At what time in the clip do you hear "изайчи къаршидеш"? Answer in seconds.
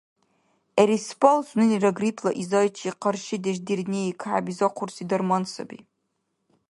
2.41-3.57